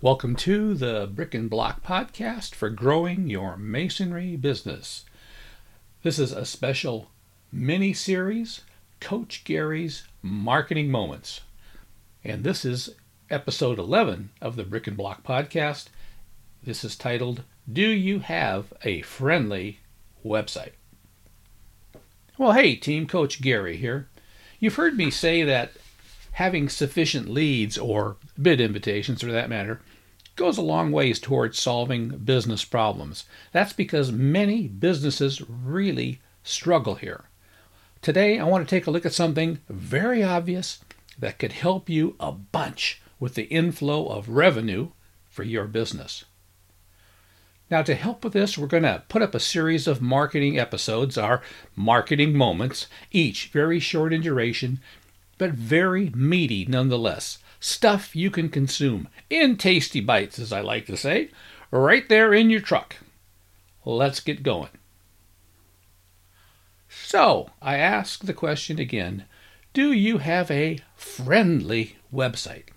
Welcome 0.00 0.36
to 0.36 0.74
the 0.74 1.10
Brick 1.12 1.34
and 1.34 1.50
Block 1.50 1.82
podcast 1.82 2.54
for 2.54 2.70
growing 2.70 3.28
your 3.28 3.56
masonry 3.56 4.36
business. 4.36 5.04
This 6.04 6.20
is 6.20 6.30
a 6.30 6.46
special 6.46 7.10
mini 7.50 7.92
series, 7.92 8.60
Coach 9.00 9.42
Gary's 9.42 10.04
Marketing 10.22 10.88
Moments. 10.88 11.40
And 12.22 12.44
this 12.44 12.64
is 12.64 12.94
episode 13.28 13.80
11 13.80 14.30
of 14.40 14.54
the 14.54 14.62
Brick 14.62 14.86
and 14.86 14.96
Block 14.96 15.24
podcast. 15.24 15.86
This 16.62 16.84
is 16.84 16.94
titled, 16.94 17.42
Do 17.70 17.88
You 17.88 18.20
Have 18.20 18.72
a 18.84 19.02
Friendly 19.02 19.80
Website? 20.24 20.74
Well, 22.38 22.52
hey, 22.52 22.76
Team 22.76 23.08
Coach 23.08 23.42
Gary 23.42 23.76
here. 23.76 24.06
You've 24.60 24.76
heard 24.76 24.96
me 24.96 25.10
say 25.10 25.42
that 25.42 25.72
having 26.38 26.68
sufficient 26.68 27.28
leads 27.28 27.76
or 27.76 28.14
bid 28.40 28.60
invitations 28.60 29.22
for 29.22 29.32
that 29.32 29.48
matter 29.50 29.80
goes 30.38 30.56
a 30.56 30.62
long 30.62 30.90
ways 30.92 31.18
towards 31.18 31.58
solving 31.58 32.08
business 32.08 32.64
problems. 32.64 33.26
That's 33.52 33.74
because 33.74 34.10
many 34.10 34.68
businesses 34.68 35.42
really 35.48 36.22
struggle 36.42 36.94
here. 36.94 37.24
Today, 38.00 38.38
I 38.38 38.44
want 38.44 38.66
to 38.66 38.70
take 38.70 38.86
a 38.86 38.90
look 38.90 39.04
at 39.04 39.12
something 39.12 39.58
very 39.68 40.22
obvious 40.22 40.78
that 41.18 41.38
could 41.38 41.52
help 41.52 41.90
you 41.90 42.14
a 42.20 42.30
bunch 42.30 43.02
with 43.18 43.34
the 43.34 43.44
inflow 43.44 44.06
of 44.06 44.28
revenue 44.28 44.90
for 45.28 45.42
your 45.42 45.66
business. 45.66 46.24
Now, 47.70 47.82
to 47.82 47.94
help 47.94 48.24
with 48.24 48.32
this, 48.32 48.56
we're 48.56 48.68
going 48.68 48.84
to 48.84 49.02
put 49.08 49.20
up 49.20 49.34
a 49.34 49.40
series 49.40 49.86
of 49.86 50.00
marketing 50.00 50.58
episodes, 50.58 51.18
our 51.18 51.42
marketing 51.76 52.34
moments, 52.34 52.86
each 53.10 53.48
very 53.48 53.80
short 53.80 54.12
in 54.12 54.22
duration, 54.22 54.80
but 55.36 55.50
very 55.50 56.10
meaty 56.14 56.64
nonetheless. 56.64 57.38
Stuff 57.60 58.14
you 58.14 58.30
can 58.30 58.48
consume 58.48 59.08
in 59.28 59.56
tasty 59.56 60.00
bites, 60.00 60.38
as 60.38 60.52
I 60.52 60.60
like 60.60 60.86
to 60.86 60.96
say, 60.96 61.30
right 61.70 62.08
there 62.08 62.32
in 62.32 62.50
your 62.50 62.60
truck. 62.60 62.96
Let's 63.84 64.20
get 64.20 64.42
going. 64.42 64.70
So, 66.88 67.50
I 67.60 67.78
ask 67.78 68.24
the 68.24 68.32
question 68.32 68.78
again 68.78 69.24
Do 69.72 69.92
you 69.92 70.18
have 70.18 70.50
a 70.50 70.80
friendly 70.94 71.96
website? 72.12 72.68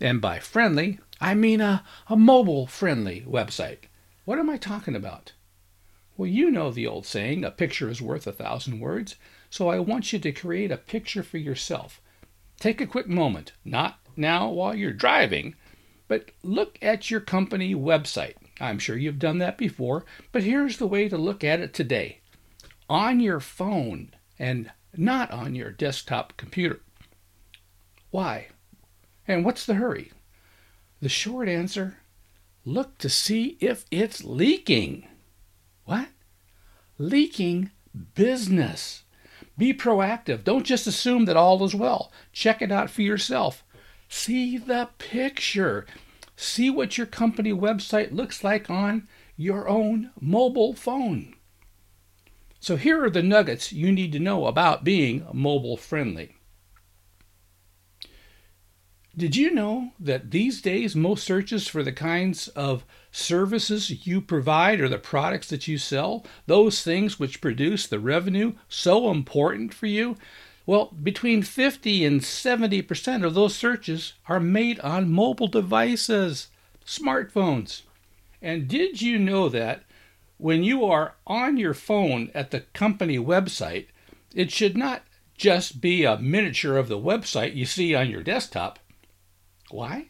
And 0.00 0.20
by 0.20 0.38
friendly, 0.38 0.98
I 1.20 1.34
mean 1.34 1.60
a, 1.60 1.84
a 2.08 2.16
mobile 2.16 2.66
friendly 2.66 3.24
website. 3.28 3.84
What 4.24 4.38
am 4.38 4.50
I 4.50 4.56
talking 4.56 4.96
about? 4.96 5.32
Well, 6.16 6.28
you 6.28 6.50
know 6.50 6.70
the 6.70 6.86
old 6.86 7.06
saying, 7.06 7.44
a 7.44 7.50
picture 7.50 7.88
is 7.88 8.02
worth 8.02 8.26
a 8.26 8.32
thousand 8.32 8.80
words. 8.80 9.16
So 9.50 9.68
I 9.68 9.78
want 9.78 10.12
you 10.12 10.18
to 10.18 10.32
create 10.32 10.70
a 10.70 10.76
picture 10.76 11.22
for 11.22 11.38
yourself. 11.38 12.00
Take 12.58 12.80
a 12.80 12.86
quick 12.86 13.08
moment, 13.08 13.52
not 13.64 14.01
now 14.16 14.48
while 14.48 14.74
you're 14.74 14.92
driving, 14.92 15.54
but 16.08 16.30
look 16.42 16.78
at 16.82 17.10
your 17.10 17.20
company 17.20 17.74
website. 17.74 18.34
I'm 18.60 18.78
sure 18.78 18.96
you've 18.96 19.18
done 19.18 19.38
that 19.38 19.58
before, 19.58 20.04
but 20.30 20.42
here's 20.42 20.78
the 20.78 20.86
way 20.86 21.08
to 21.08 21.16
look 21.16 21.42
at 21.42 21.60
it 21.60 21.74
today 21.74 22.20
on 22.88 23.20
your 23.20 23.40
phone 23.40 24.10
and 24.38 24.70
not 24.96 25.30
on 25.30 25.54
your 25.54 25.70
desktop 25.70 26.36
computer. 26.36 26.80
Why? 28.10 28.48
And 29.26 29.44
what's 29.44 29.64
the 29.64 29.74
hurry? 29.74 30.12
The 31.00 31.08
short 31.08 31.48
answer 31.48 31.96
look 32.64 32.98
to 32.98 33.08
see 33.08 33.56
if 33.60 33.86
it's 33.90 34.22
leaking. 34.22 35.08
What? 35.84 36.08
Leaking 36.98 37.70
business. 38.14 39.04
Be 39.58 39.74
proactive. 39.74 40.44
Don't 40.44 40.64
just 40.64 40.86
assume 40.86 41.24
that 41.24 41.36
all 41.36 41.64
is 41.64 41.74
well. 41.74 42.12
Check 42.32 42.62
it 42.62 42.70
out 42.70 42.90
for 42.90 43.02
yourself. 43.02 43.64
See 44.14 44.58
the 44.58 44.90
picture. 44.98 45.86
See 46.36 46.68
what 46.68 46.98
your 46.98 47.06
company 47.06 47.50
website 47.50 48.12
looks 48.12 48.44
like 48.44 48.68
on 48.68 49.08
your 49.38 49.70
own 49.70 50.10
mobile 50.20 50.74
phone. 50.74 51.34
So, 52.60 52.76
here 52.76 53.02
are 53.02 53.10
the 53.10 53.22
nuggets 53.22 53.72
you 53.72 53.90
need 53.90 54.12
to 54.12 54.18
know 54.18 54.46
about 54.46 54.84
being 54.84 55.26
mobile 55.32 55.78
friendly. 55.78 56.36
Did 59.16 59.34
you 59.34 59.50
know 59.50 59.92
that 59.98 60.30
these 60.30 60.60
days 60.60 60.94
most 60.94 61.24
searches 61.24 61.66
for 61.66 61.82
the 61.82 61.90
kinds 61.90 62.48
of 62.48 62.84
services 63.10 64.06
you 64.06 64.20
provide 64.20 64.78
or 64.82 64.90
the 64.90 64.98
products 64.98 65.48
that 65.48 65.66
you 65.66 65.78
sell, 65.78 66.24
those 66.46 66.82
things 66.82 67.18
which 67.18 67.40
produce 67.40 67.86
the 67.86 67.98
revenue 67.98 68.52
so 68.68 69.10
important 69.10 69.72
for 69.72 69.86
you, 69.86 70.16
well, 70.64 70.94
between 71.02 71.42
50 71.42 72.04
and 72.04 72.20
70% 72.20 73.24
of 73.24 73.34
those 73.34 73.56
searches 73.56 74.14
are 74.28 74.40
made 74.40 74.78
on 74.80 75.10
mobile 75.10 75.48
devices, 75.48 76.48
smartphones. 76.86 77.82
And 78.40 78.68
did 78.68 79.02
you 79.02 79.18
know 79.18 79.48
that 79.48 79.84
when 80.38 80.62
you 80.62 80.84
are 80.84 81.14
on 81.26 81.56
your 81.56 81.74
phone 81.74 82.30
at 82.34 82.50
the 82.50 82.60
company 82.60 83.18
website, 83.18 83.86
it 84.34 84.50
should 84.50 84.76
not 84.76 85.02
just 85.36 85.80
be 85.80 86.04
a 86.04 86.18
miniature 86.18 86.76
of 86.76 86.88
the 86.88 86.98
website 86.98 87.54
you 87.54 87.66
see 87.66 87.94
on 87.94 88.10
your 88.10 88.22
desktop? 88.22 88.78
Why? 89.70 90.06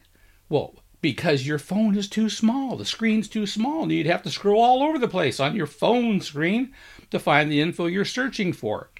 Well, 0.48 0.74
because 1.00 1.46
your 1.46 1.58
phone 1.58 1.96
is 1.96 2.08
too 2.08 2.28
small. 2.28 2.76
The 2.76 2.84
screen's 2.84 3.28
too 3.28 3.46
small, 3.46 3.82
and 3.82 3.92
you'd 3.92 4.06
have 4.06 4.22
to 4.22 4.30
scroll 4.30 4.62
all 4.62 4.82
over 4.82 4.98
the 4.98 5.08
place 5.08 5.40
on 5.40 5.56
your 5.56 5.66
phone 5.66 6.20
screen 6.20 6.72
to 7.10 7.18
find 7.18 7.50
the 7.50 7.60
info 7.60 7.86
you're 7.86 8.04
searching 8.04 8.52
for. 8.52 8.90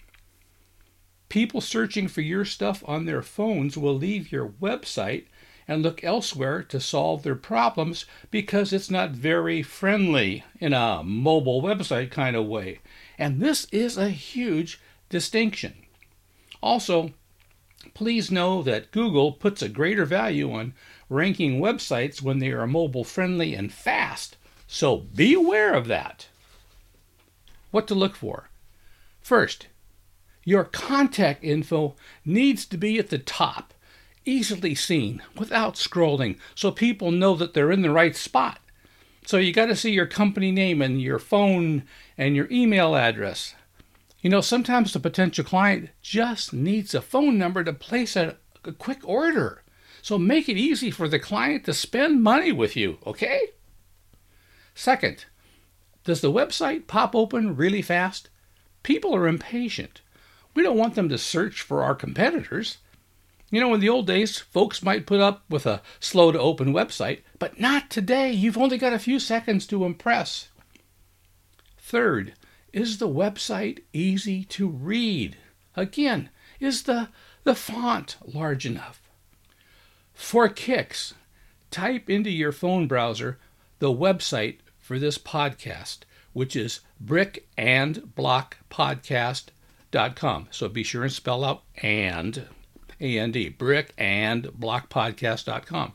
People 1.33 1.63
searching 1.63 2.09
for 2.09 2.21
your 2.21 2.45
stuff 2.45 2.85
on 2.87 3.07
their 3.07 3.23
phones 3.23 3.79
will 3.79 3.95
leave 3.95 4.31
your 4.31 4.49
website 4.49 5.25
and 5.67 5.83
look 5.83 6.05
elsewhere 6.05 6.63
to 6.65 6.79
solve 6.79 7.23
their 7.23 7.35
problems 7.35 8.05
because 8.31 8.71
it's 8.71 8.91
not 8.91 9.13
very 9.13 9.63
friendly 9.63 10.45
in 10.61 10.75
a 10.75 11.03
mobile 11.03 11.63
website 11.63 12.11
kind 12.11 12.37
of 12.37 12.45
way. 12.45 12.81
And 13.17 13.41
this 13.41 13.67
is 13.73 13.97
a 13.97 14.11
huge 14.11 14.79
distinction. 15.09 15.73
Also, 16.63 17.15
please 17.95 18.31
know 18.31 18.63
that 18.63 18.93
Google 18.93 19.33
puts 19.33 19.63
a 19.63 19.71
greater 19.71 20.05
value 20.05 20.53
on 20.53 20.75
ranking 21.09 21.63
websites 21.63 22.21
when 22.21 22.41
they 22.41 22.51
are 22.51 22.67
mobile 22.67 23.05
friendly 23.05 23.55
and 23.55 23.73
fast. 23.73 24.37
So 24.67 24.99
be 24.99 25.33
aware 25.33 25.73
of 25.73 25.87
that. 25.87 26.29
What 27.71 27.89
to 27.89 27.95
look 27.95 28.17
for? 28.17 28.51
First, 29.23 29.69
your 30.45 30.65
contact 30.65 31.45
info 31.45 31.95
needs 32.25 32.65
to 32.67 32.77
be 32.77 32.99
at 32.99 33.11
the 33.11 33.19
top, 33.19 33.75
easily 34.25 34.75
seen 34.75 35.23
without 35.37 35.75
scrolling, 35.75 36.39
so 36.55 36.71
people 36.71 37.11
know 37.11 37.35
that 37.37 37.55
they're 37.55 37.73
in 37.73 37.83
the 37.83 37.91
right 37.91 38.17
spot. 38.17 38.59
So 39.25 39.37
you 39.37 39.53
got 39.53 39.67
to 39.67 39.77
see 39.77 39.93
your 39.93 40.07
company 40.07 40.51
name 40.51 40.83
and 40.83 41.01
your 41.01 41.19
phone 41.19 41.85
and 42.19 42.35
your 42.35 42.49
email 42.51 42.97
address. 42.97 43.55
You 44.21 44.31
know, 44.31 44.41
sometimes 44.41 44.93
the 44.93 45.01
potential 45.01 45.45
client 45.45 45.91
just 46.01 46.53
needs 46.53 46.95
a 46.95 47.01
phone 47.01 47.39
number 47.39 47.63
to 47.65 47.73
place 47.73 48.17
a, 48.17 48.37
a 48.65 48.73
quick 48.73 49.01
order. 49.05 49.63
So 50.01 50.19
make 50.19 50.49
it 50.49 50.57
easy 50.57 50.91
for 50.91 51.09
the 51.09 51.21
client 51.21 51.65
to 51.65 51.75
spend 51.75 52.23
money 52.23 52.51
with 52.51 52.77
you, 52.77 52.99
okay? 53.07 53.51
Second, 54.75 55.27
does 56.05 56.21
the 56.21 56.33
website 56.33 56.89
pop 56.89 57.15
open 57.15 57.55
really 57.55 57.83
fast? 57.83 58.29
People 58.83 59.15
are 59.15 59.29
impatient. 59.29 60.01
We 60.55 60.63
don't 60.63 60.77
want 60.77 60.95
them 60.95 61.09
to 61.09 61.19
search 61.19 61.63
for 61.63 61.83
our 61.83 61.95
competitors. 61.95 62.79
You 63.51 63.61
know, 63.61 63.75
in 63.75 63.81
the 63.81 63.89
old 63.89 64.07
days, 64.07 64.39
folks 64.39 64.83
might 64.83 65.07
put 65.07 65.21
up 65.21 65.45
with 65.49 65.67
a 65.67 65.83
slow 66.01 66.33
to 66.33 66.39
open 66.39 66.73
website, 66.73 67.21
but 67.39 67.61
not 67.61 67.91
today. 67.91 68.33
You've 68.33 68.59
only 68.59 68.79
got 68.79 68.93
a 68.93 68.99
few 68.99 69.19
seconds 69.19 69.67
to 69.67 69.85
impress. 69.85 70.49
Third, 71.79 72.35
is 72.73 72.99
the 72.99 73.09
website 73.09 73.81
easy 73.93 74.45
to 74.45 74.69
read? 74.69 75.37
Again, 75.77 76.31
is 76.61 76.85
the, 76.85 77.09
the 77.45 77.55
font 77.55 78.17
large 78.25 78.65
enough? 78.65 79.11
For 80.15 80.49
kicks, 80.49 81.15
type 81.71 82.09
into 82.09 82.31
your 82.31 82.53
phone 82.53 82.87
browser 82.87 83.39
the 83.79 83.93
website 83.93 84.59
for 84.79 84.99
this 84.99 85.19
podcast, 85.19 86.01
which 86.33 86.57
is 86.57 86.81
brickandblockpodcast.com 87.05 89.52
com. 89.93 90.49
So 90.51 90.69
be 90.69 90.83
sure 90.83 91.03
and 91.03 91.13
spell 91.13 91.45
out 91.45 91.63
and, 91.83 92.47
A-N-D, 93.01 93.51
brick 93.51 93.93
and 93.97 94.45
blockpodcast.com. 94.45 95.93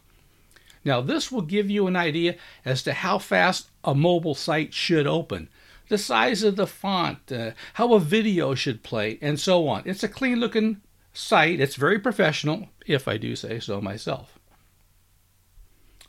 Now, 0.85 1.01
this 1.01 1.31
will 1.31 1.41
give 1.41 1.69
you 1.69 1.87
an 1.87 1.95
idea 1.95 2.37
as 2.63 2.81
to 2.83 2.93
how 2.93 3.17
fast 3.17 3.69
a 3.83 3.93
mobile 3.93 4.35
site 4.35 4.73
should 4.73 5.05
open, 5.05 5.49
the 5.89 5.97
size 5.97 6.43
of 6.43 6.55
the 6.55 6.67
font, 6.67 7.31
uh, 7.31 7.51
how 7.73 7.93
a 7.93 7.99
video 7.99 8.55
should 8.55 8.83
play, 8.83 9.17
and 9.21 9.39
so 9.39 9.67
on. 9.67 9.83
It's 9.85 10.03
a 10.03 10.07
clean 10.07 10.39
looking 10.39 10.81
site. 11.13 11.59
It's 11.59 11.75
very 11.75 11.99
professional, 11.99 12.69
if 12.85 13.07
I 13.07 13.17
do 13.17 13.35
say 13.35 13.59
so 13.59 13.81
myself. 13.81 14.39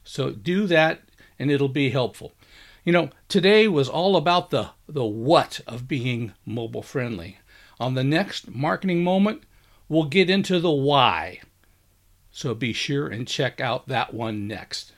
So 0.04 0.30
do 0.30 0.66
that, 0.66 1.00
and 1.38 1.50
it'll 1.50 1.68
be 1.68 1.90
helpful. 1.90 2.32
You 2.84 2.92
know, 2.92 3.10
today 3.28 3.68
was 3.68 3.88
all 3.88 4.16
about 4.16 4.50
the, 4.50 4.70
the 4.88 5.04
what 5.04 5.60
of 5.66 5.88
being 5.88 6.32
mobile 6.46 6.82
friendly. 6.82 7.38
On 7.80 7.94
the 7.94 8.04
next 8.04 8.50
marketing 8.50 9.04
moment, 9.04 9.42
we'll 9.88 10.04
get 10.04 10.30
into 10.30 10.60
the 10.60 10.70
why. 10.70 11.40
So 12.30 12.54
be 12.54 12.72
sure 12.72 13.08
and 13.08 13.26
check 13.26 13.60
out 13.60 13.88
that 13.88 14.14
one 14.14 14.46
next. 14.46 14.92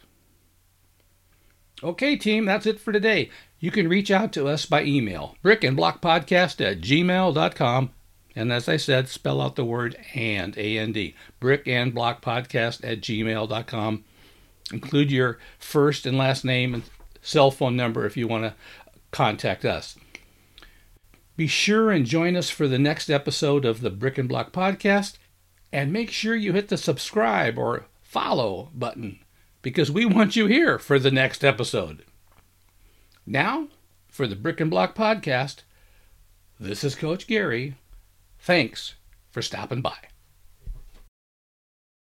Okay, 1.83 2.17
team, 2.17 2.45
that's 2.45 2.67
it 2.67 2.79
for 2.79 2.93
today. 2.93 3.31
You 3.59 3.71
can 3.71 3.89
reach 3.89 4.11
out 4.11 4.33
to 4.35 4.47
us 4.47 4.67
by 4.67 4.85
email, 4.85 5.37
brickandblockpodcast 5.45 6.61
at 6.61 6.81
gmail.com. 6.81 7.91
And 8.37 8.53
as 8.53 8.69
I 8.69 8.77
said, 8.77 9.09
spell 9.09 9.41
out 9.41 9.57
the 9.57 9.65
word 9.65 9.97
and, 10.15 10.57
A-N-D, 10.57 11.15
brick 11.41 11.67
and 11.67 11.95
block 11.95 12.23
podcast 12.23 12.85
at 12.85 13.01
gmail.com. 13.01 14.05
Include 14.73 15.11
your 15.11 15.39
first 15.59 16.07
and 16.07 16.17
last 16.17 16.45
name 16.45 16.75
and 16.75 16.83
cell 17.23 17.51
phone 17.51 17.77
number 17.77 18.07
if 18.07 18.17
you 18.17 18.29
want 18.29 18.45
to 18.45 18.55
contact 19.11 19.65
us. 19.65 19.97
Be 21.41 21.47
sure 21.47 21.91
and 21.91 22.05
join 22.05 22.37
us 22.37 22.51
for 22.51 22.69
the 22.69 22.79
next 22.79 23.09
episode 23.09 23.65
of 23.65 23.81
the 23.81 23.89
Brick 23.89 24.19
and 24.19 24.29
Block 24.29 24.53
Podcast, 24.53 25.15
and 25.73 25.91
make 25.91 26.11
sure 26.11 26.37
you 26.37 26.53
hit 26.53 26.69
the 26.69 26.77
subscribe 26.77 27.57
or 27.57 27.87
follow 28.03 28.69
button 28.75 29.21
because 29.63 29.91
we 29.91 30.05
want 30.05 30.37
you 30.37 30.49
here 30.49 30.79
for 30.79 30.99
the 30.99 31.11
next 31.11 31.43
episode. 31.43 32.05
Now, 33.25 33.69
for 34.07 34.27
the 34.27 34.37
Brick 34.37 34.61
and 34.61 34.71
Block 34.71 34.95
Podcast, 34.95 35.63
this 36.59 36.85
is 36.85 36.95
Coach 36.95 37.27
Gary. 37.27 37.77
Thanks 38.39 38.97
for 39.31 39.41
stopping 39.41 39.81
by. 39.81 40.10